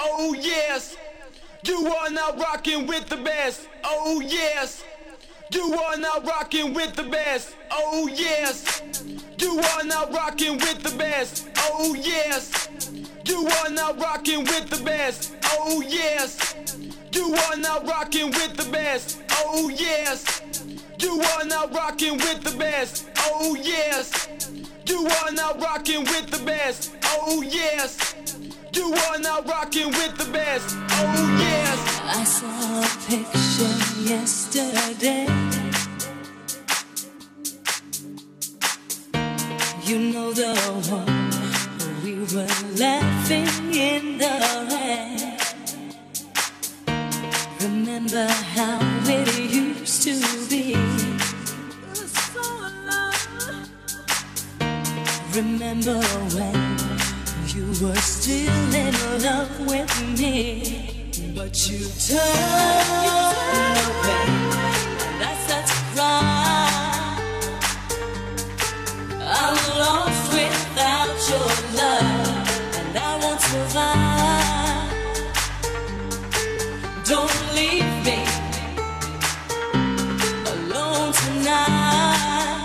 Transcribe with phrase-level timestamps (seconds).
[0.00, 0.96] Oh yes,
[1.64, 3.68] you are now rocking with the best.
[3.82, 4.84] Oh yes,
[5.52, 7.56] you are now rocking with the best.
[7.72, 8.80] Oh yes,
[9.40, 11.48] you are now rocking with the best.
[11.56, 12.68] Oh yes,
[13.26, 15.34] you are now rocking with the best.
[15.46, 16.54] Oh yes,
[17.12, 19.20] you are now rocking with the best.
[19.32, 20.42] Oh yes,
[21.00, 23.08] you are now rocking with the best.
[23.18, 24.28] Oh yes,
[24.86, 26.94] you are now rocking with the best.
[27.04, 28.14] Oh yes.
[28.72, 30.76] You are now rocking with the best.
[30.90, 32.00] Oh yes.
[32.04, 35.26] I saw a picture yesterday.
[39.84, 40.54] You know the
[40.90, 41.30] one
[42.04, 44.34] we were laughing in the
[44.70, 45.38] rain.
[47.60, 50.14] Remember how it used to
[50.50, 50.76] be.
[55.34, 56.00] Remember
[56.34, 56.67] when
[57.58, 60.30] you were still in love with me,
[61.34, 62.22] but you turned
[63.88, 64.26] away,
[65.06, 67.18] and I started to cry.
[69.40, 71.50] I'm lost without your
[71.80, 74.94] love, and I won't survive.
[77.10, 78.20] Don't leave me
[80.54, 82.62] alone tonight.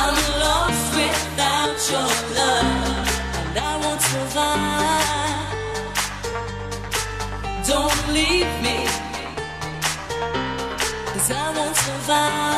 [0.00, 2.31] I'm lost without your love,
[7.72, 8.84] Don't leave me,
[11.12, 12.52] cause I won't survive.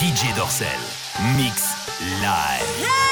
[0.00, 0.86] DJ.
[1.36, 1.56] Mix
[2.20, 3.05] live.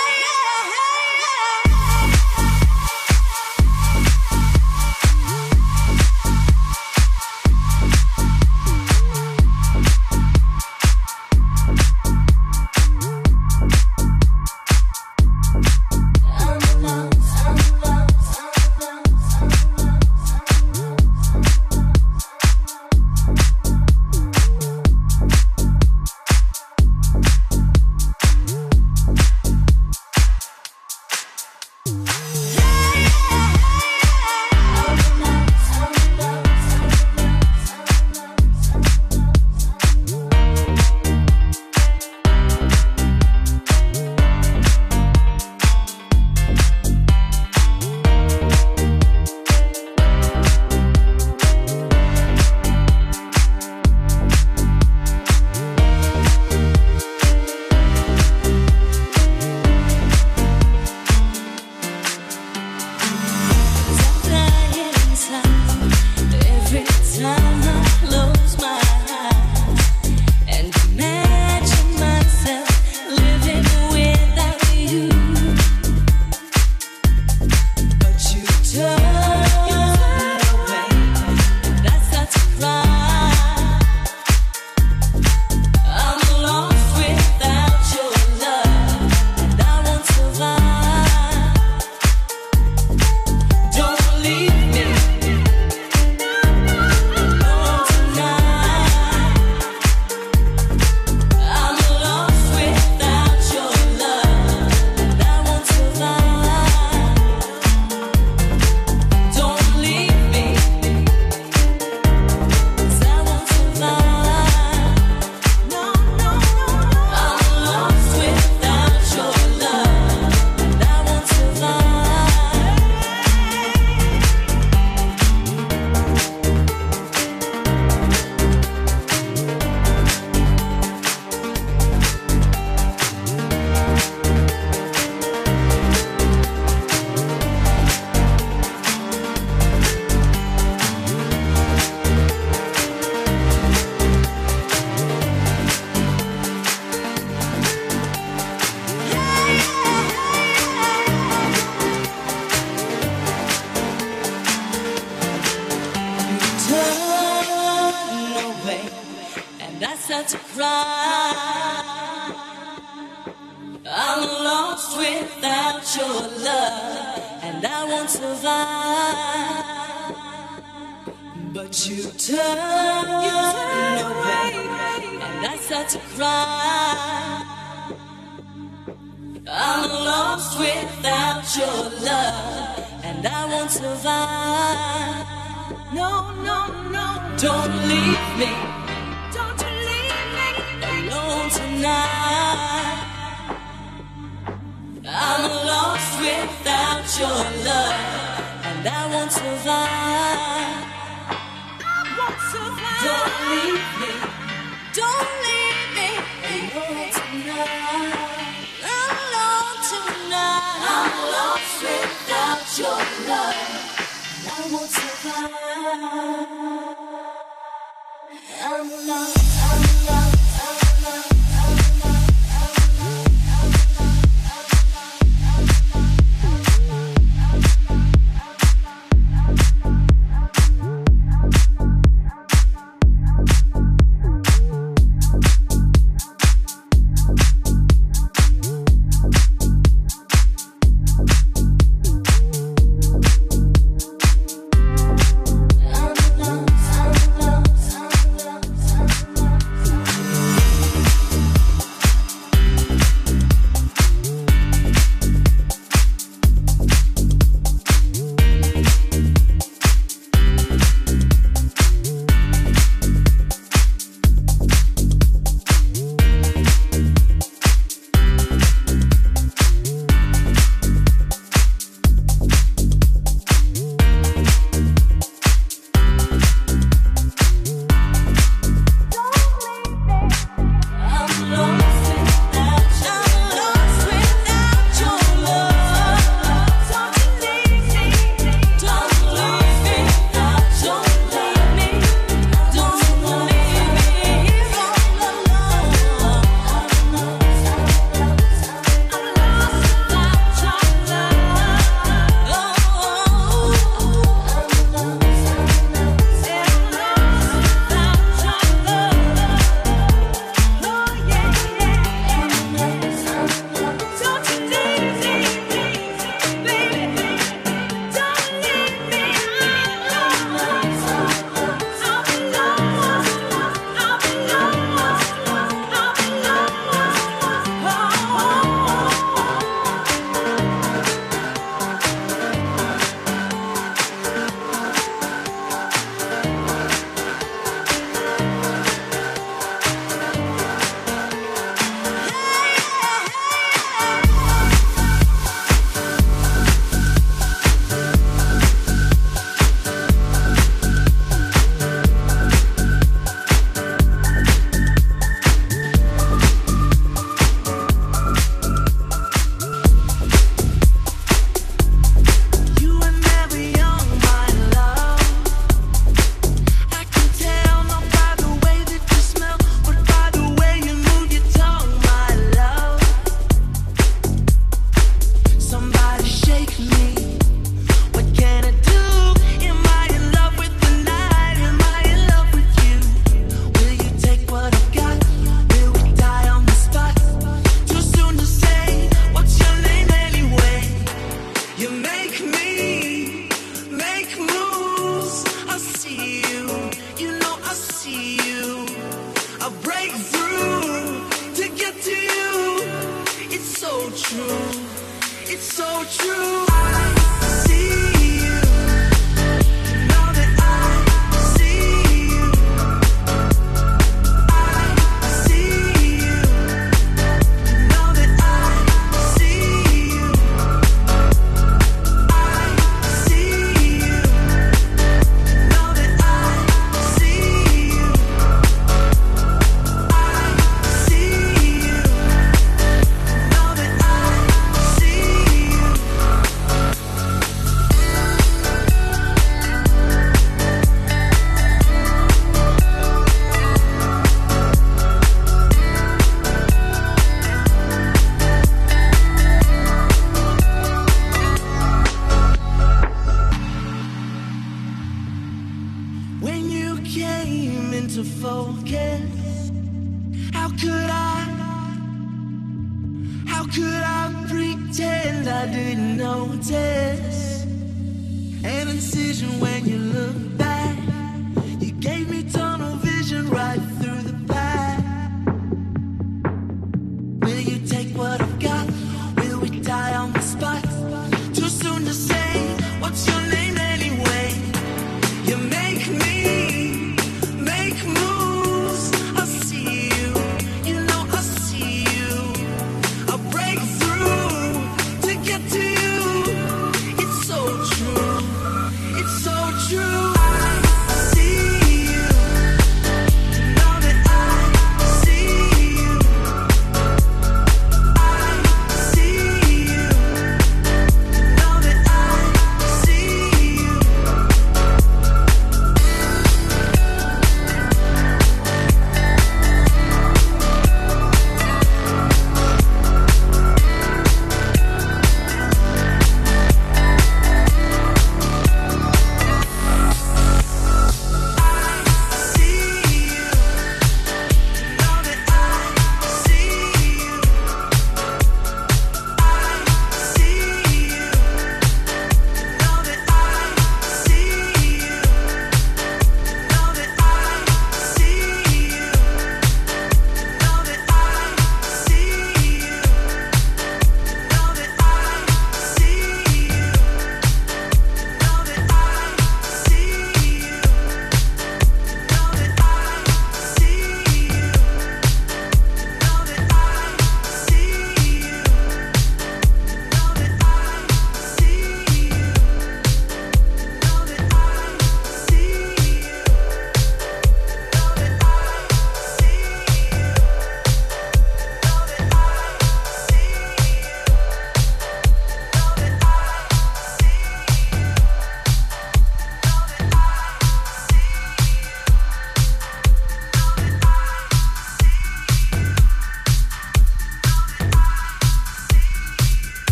[218.62, 219.73] I'm not.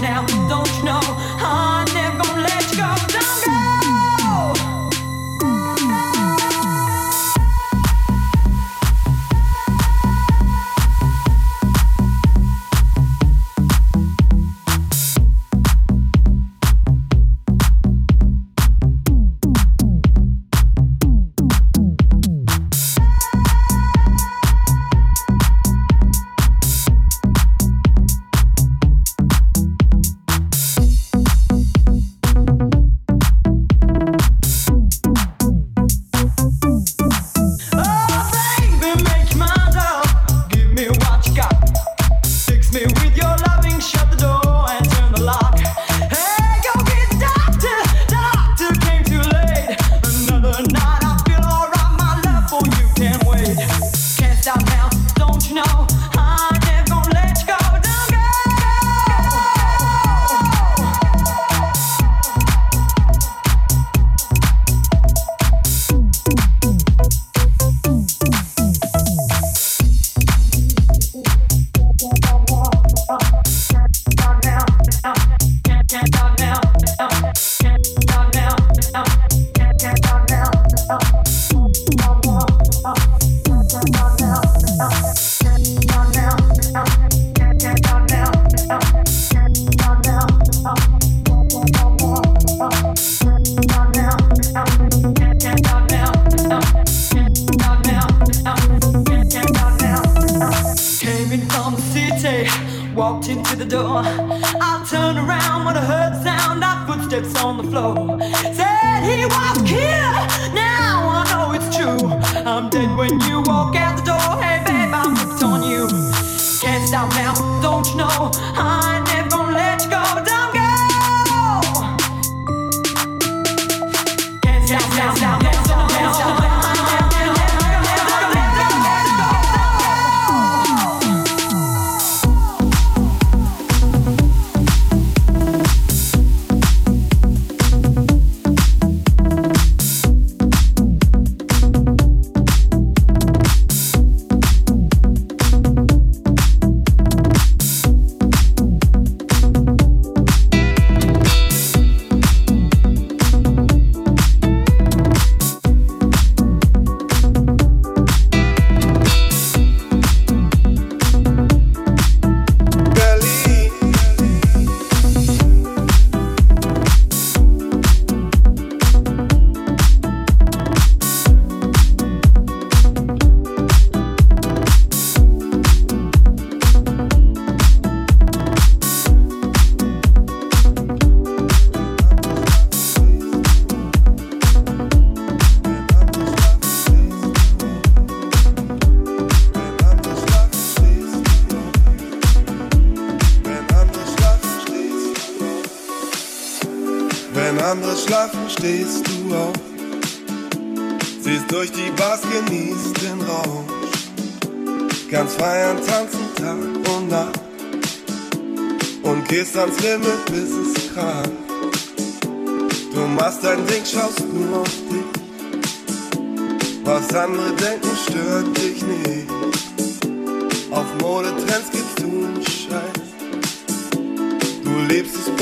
[0.00, 0.24] now.
[0.48, 1.00] Don't you know
[1.40, 3.07] I'm never gonna let you go?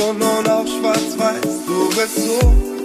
[0.06, 2.75] Ton und auf schwarz-weiß, du bist so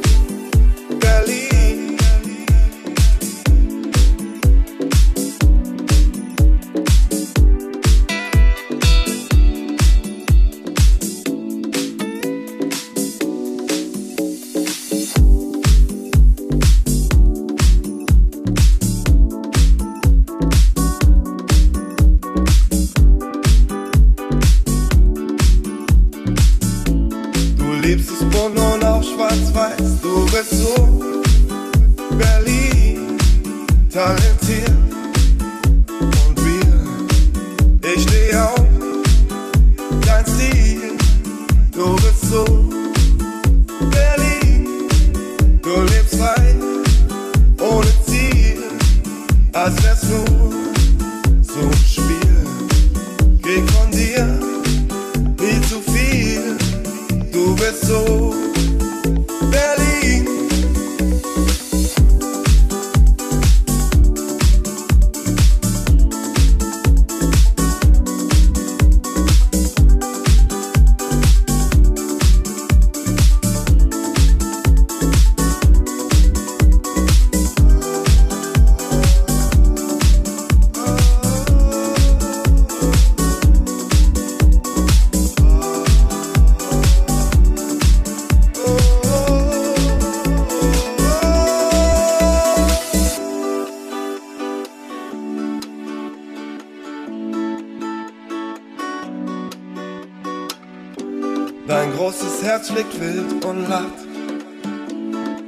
[101.72, 103.94] Dein großes Herz schlägt wild und lacht.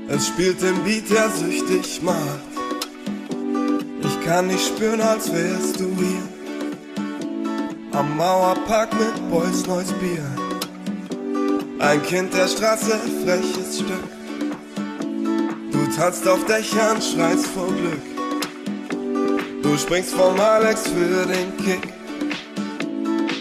[0.07, 2.39] Es spielt den Beat, der süchtig macht.
[4.01, 6.23] Ich kann dich spüren, als wärst du hier.
[7.91, 10.23] Am Mauerpark mit Boys Neues Bier.
[11.79, 14.07] Ein Kind der Straße, freches Stück.
[15.73, 18.01] Du tanzt auf Dächern, schreist vor Glück.
[19.61, 21.85] Du springst vom Alex für den Kick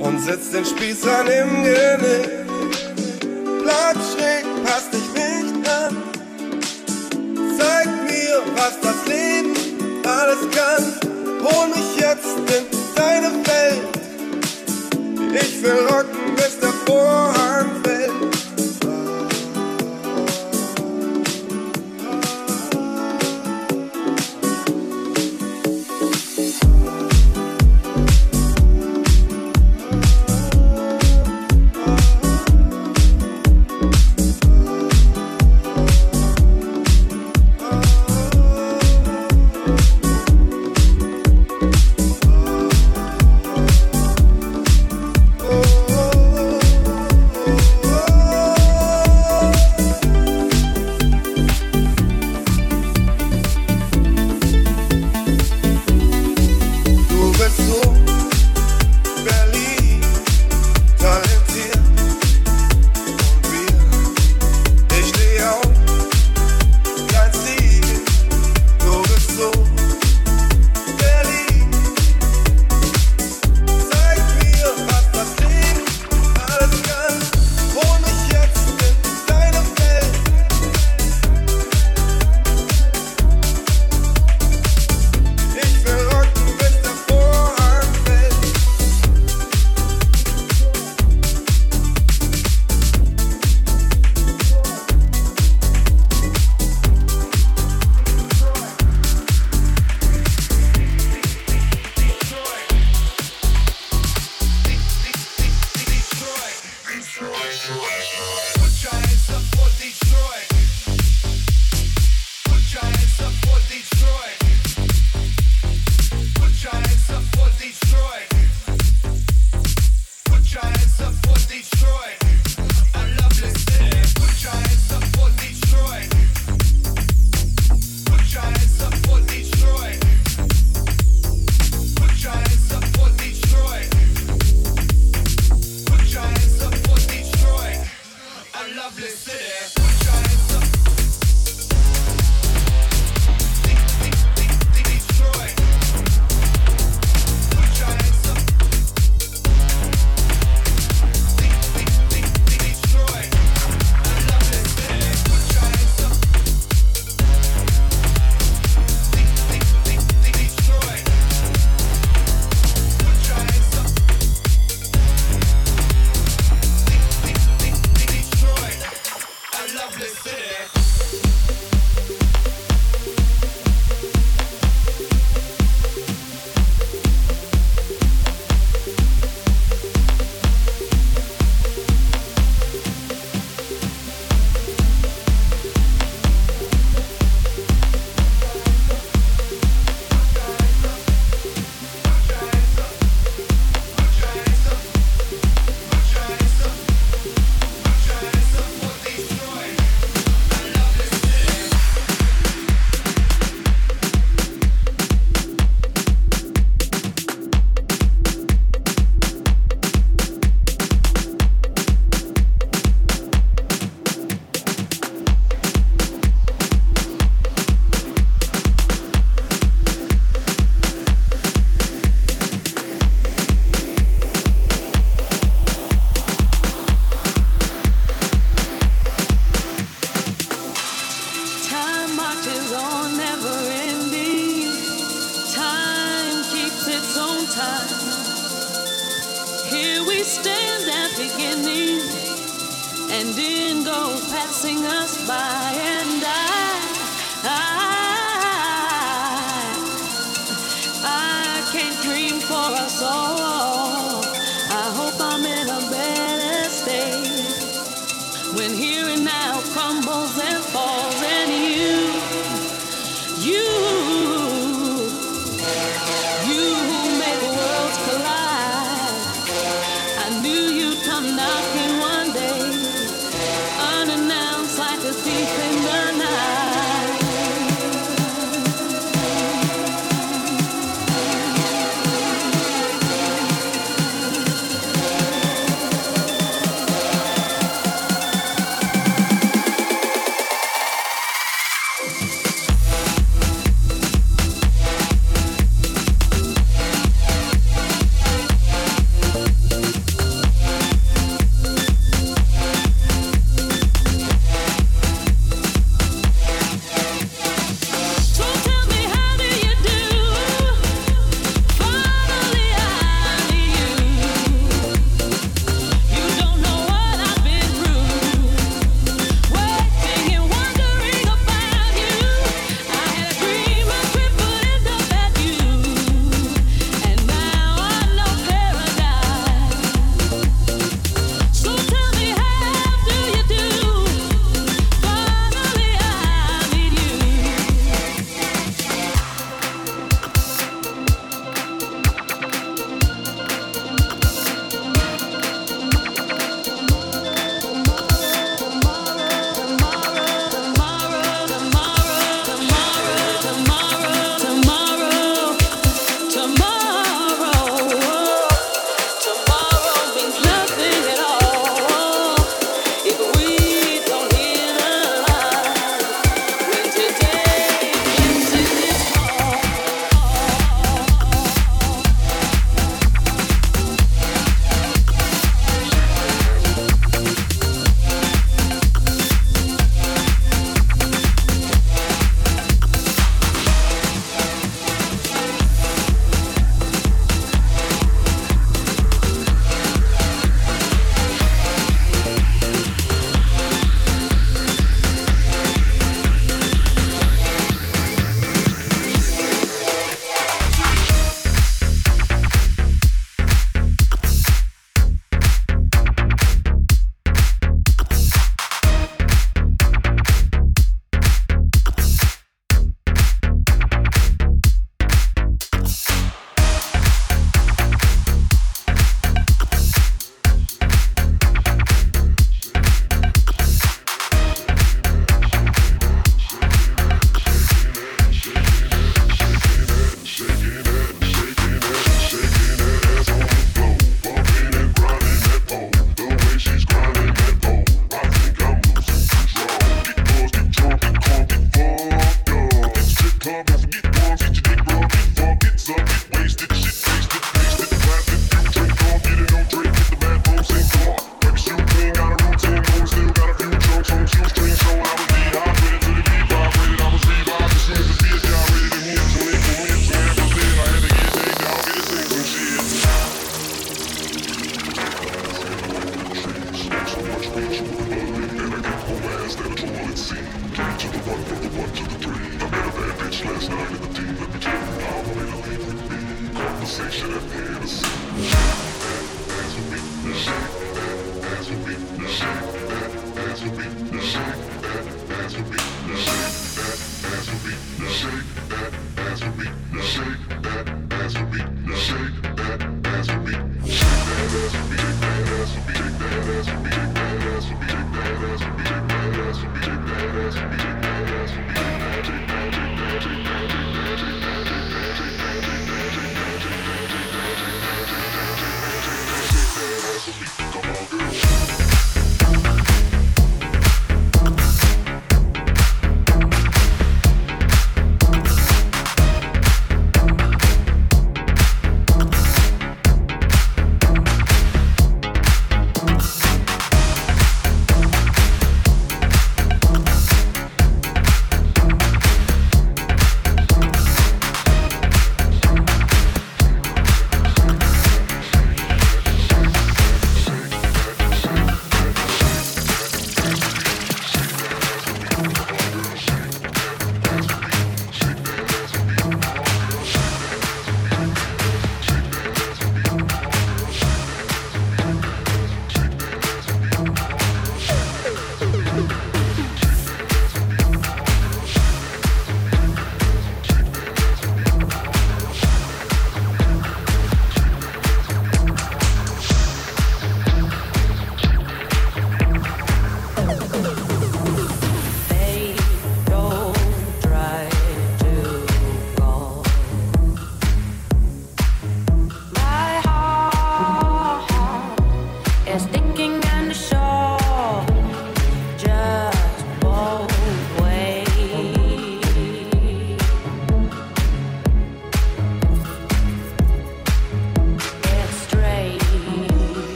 [0.00, 2.43] und setzt den Spießern im Genick.
[3.64, 5.96] Bleib schräg, passt dich nicht an.
[7.58, 9.54] Zeig mir, was das Leben
[10.04, 10.84] alles kann.
[11.42, 13.82] Hol mich jetzt in deine Welt.
[15.34, 17.43] Ich will rocken, bis der Vorhang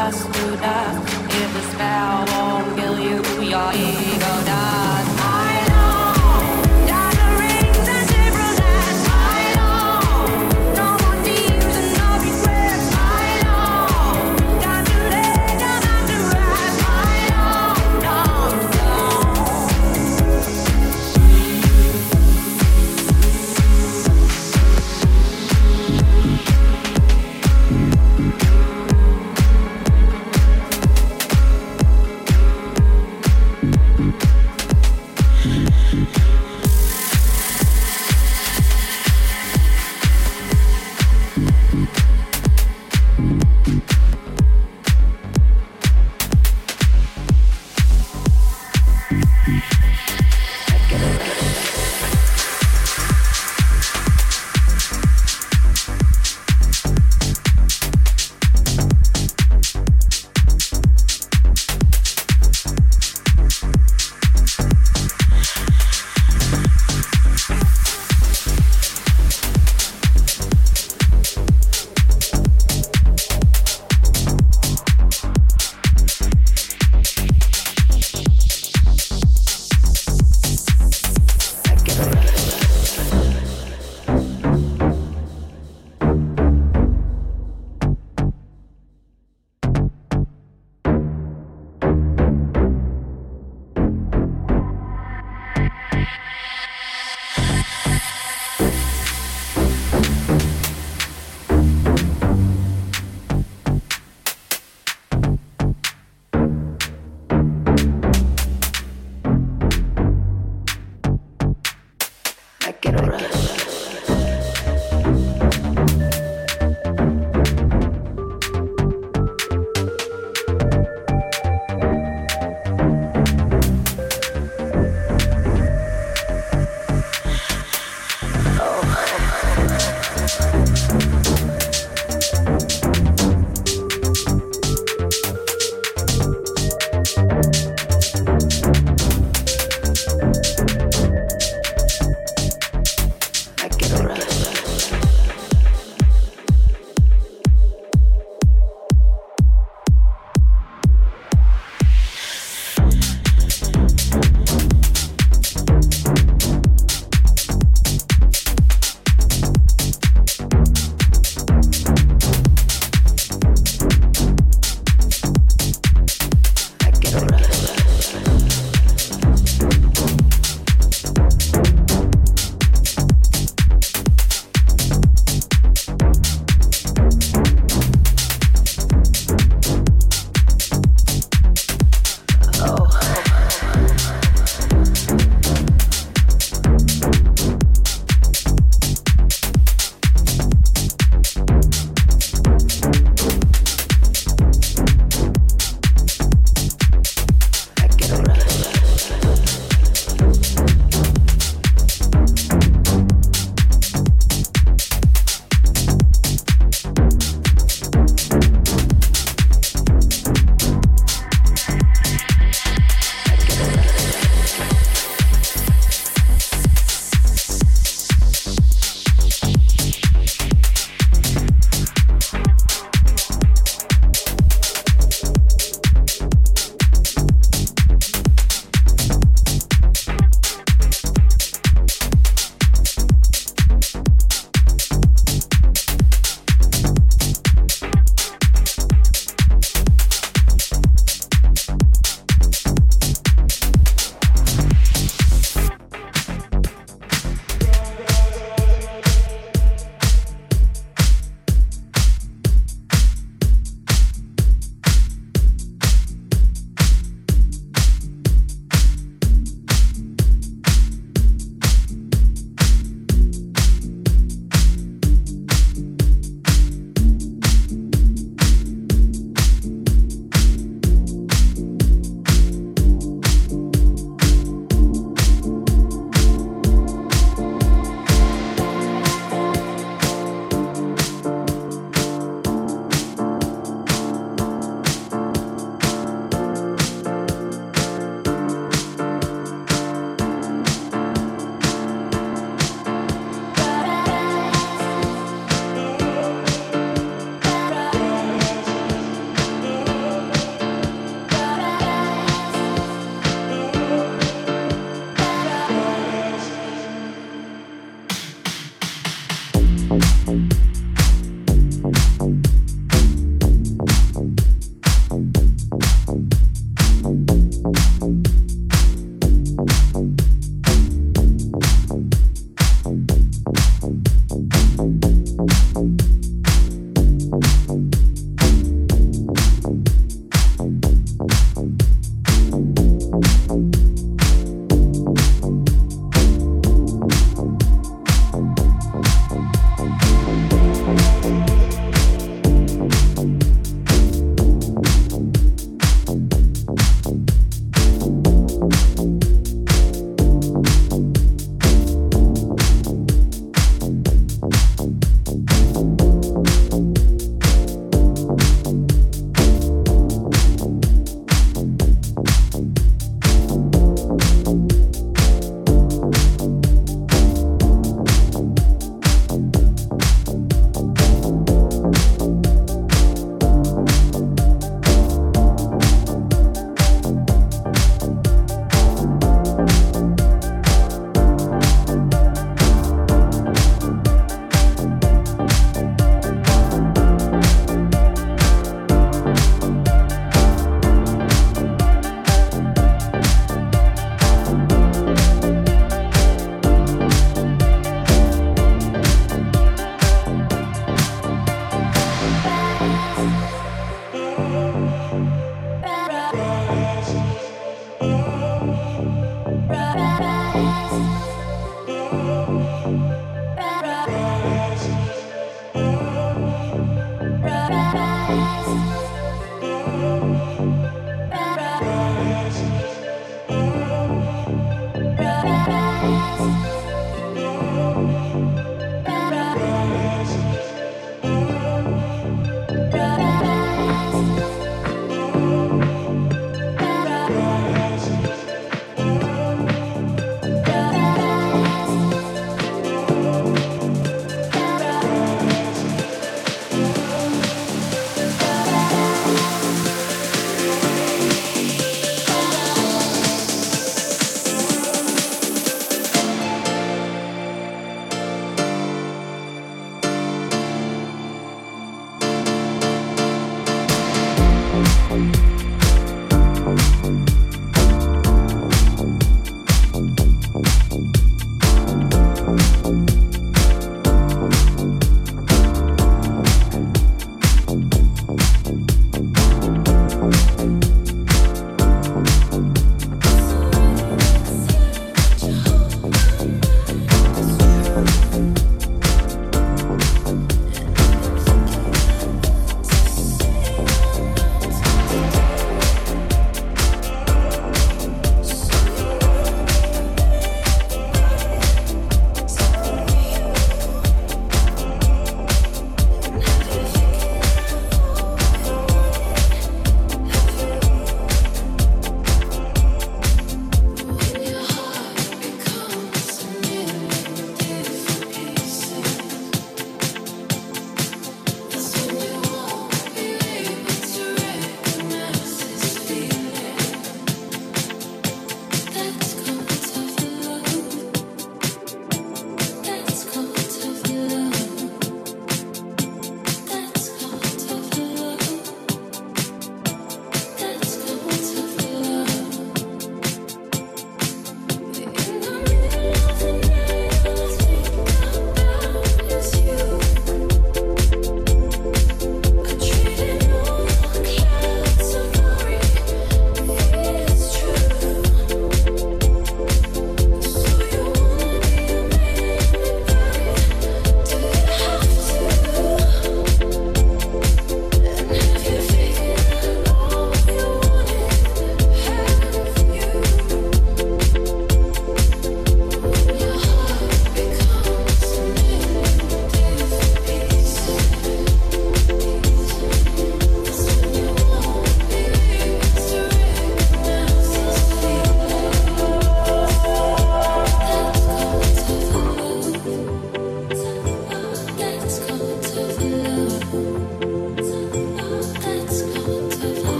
[0.00, 1.09] dust to dust.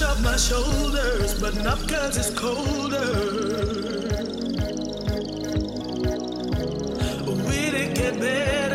[0.00, 3.12] shrug my shoulders, but not cause it's colder.
[7.48, 8.69] We didn't get better.